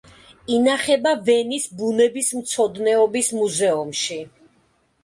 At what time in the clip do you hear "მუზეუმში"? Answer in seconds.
3.43-4.21